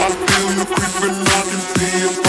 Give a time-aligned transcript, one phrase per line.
[0.00, 2.27] I feel you creeping, I can see it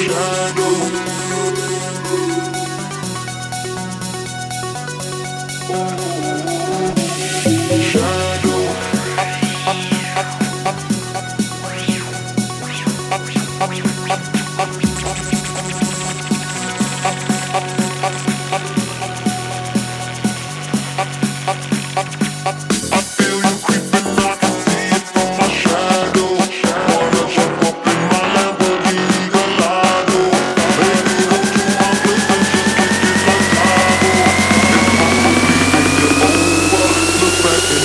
[0.00, 1.10] shadow.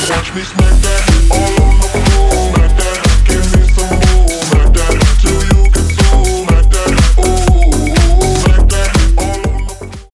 [0.10, 1.15] Watch me smack that.